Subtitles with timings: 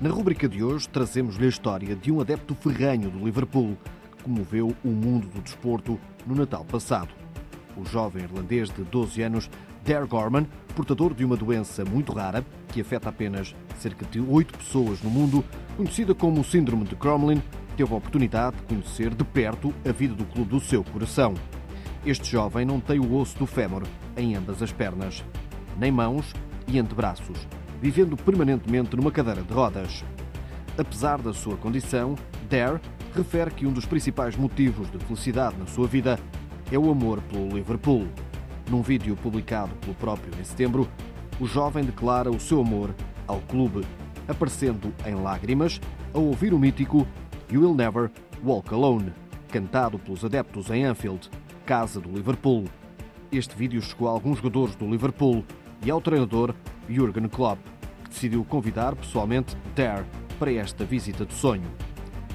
[0.00, 3.76] Na rubrica de hoje trazemos-lhe a história de um adepto ferranho do Liverpool
[4.16, 7.08] que comoveu o mundo do desporto no Natal passado.
[7.76, 9.50] O jovem irlandês de 12 anos,
[9.84, 10.46] Dare Gorman,
[10.76, 15.44] portador de uma doença muito rara que afeta apenas cerca de 8 pessoas no mundo,
[15.76, 17.42] conhecida como Síndrome de Cromlin,
[17.76, 21.34] teve a oportunidade de conhecer de perto a vida do clube do seu coração.
[22.06, 23.82] Este jovem não tem o osso do fémur
[24.16, 25.24] em ambas as pernas,
[25.76, 26.32] nem mãos
[26.68, 27.48] e antebraços,
[27.80, 30.04] vivendo permanentemente numa cadeira de rodas.
[30.76, 32.14] Apesar da sua condição,
[32.48, 32.80] Dare
[33.14, 36.18] refere que um dos principais motivos de felicidade na sua vida
[36.70, 38.06] é o amor pelo Liverpool.
[38.70, 40.88] Num vídeo publicado pelo próprio em setembro,
[41.40, 42.94] o jovem declara o seu amor
[43.26, 43.84] ao clube,
[44.26, 45.80] aparecendo em lágrimas
[46.12, 47.06] ao ouvir o mítico
[47.50, 48.10] You Will Never
[48.44, 49.12] Walk Alone,
[49.48, 51.30] cantado pelos adeptos em Anfield,
[51.64, 52.64] casa do Liverpool.
[53.32, 55.44] Este vídeo chegou a alguns jogadores do Liverpool
[55.84, 56.54] e ao treinador
[56.88, 57.58] Jurgen Klopp,
[58.04, 60.04] que decidiu convidar pessoalmente Dare
[60.38, 61.70] para esta visita de sonho.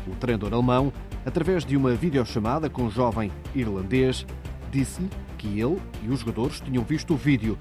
[0.08, 0.92] O treinador alemão,
[1.26, 4.26] através de uma videochamada com o jovem irlandês,
[4.72, 7.58] disse-lhe que ele e os jogadores tinham visto o vídeo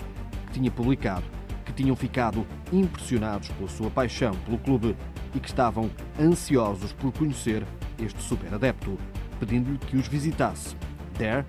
[0.47, 1.25] que tinha publicado,
[1.65, 4.97] que tinham ficado impressionados pela sua paixão pelo clube
[5.35, 7.65] e que estavam ansiosos por conhecer
[7.98, 8.98] este super adepto,
[9.39, 10.77] pedindo-lhe que os visitasse.
[11.19, 11.45] Dare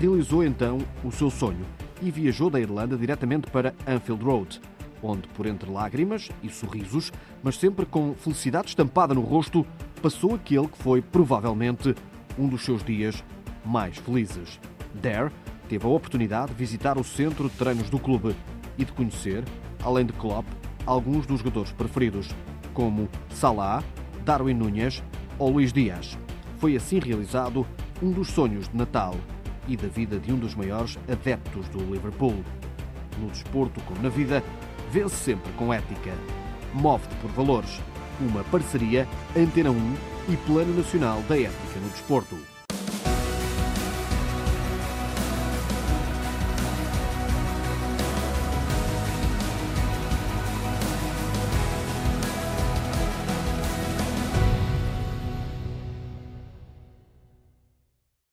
[0.00, 1.64] realizou então o seu sonho
[2.02, 4.60] e viajou da Irlanda diretamente para Anfield Road,
[5.02, 7.12] onde, por entre lágrimas e sorrisos,
[7.42, 9.66] mas sempre com felicidade estampada no rosto,
[10.02, 11.94] passou aquele que foi provavelmente
[12.38, 13.22] um dos seus dias
[13.64, 14.58] mais felizes.
[14.94, 15.30] Dare
[15.68, 18.34] teve a oportunidade de visitar o centro de treinos do clube
[18.76, 19.44] e de conhecer,
[19.82, 20.46] além de Klopp,
[20.86, 22.28] alguns dos jogadores preferidos,
[22.74, 23.82] como Salah,
[24.24, 25.02] Darwin Núñez
[25.38, 26.18] ou Luís Dias.
[26.58, 27.66] Foi assim realizado
[28.02, 29.14] um dos sonhos de Natal
[29.68, 32.42] e da vida de um dos maiores adeptos do Liverpool.
[33.18, 34.42] No desporto, como na vida,
[34.90, 36.12] vence sempre com ética.
[36.74, 37.80] Move-te por valores.
[38.20, 39.94] Uma parceria Antena 1
[40.28, 42.49] e Plano Nacional da Ética no Desporto.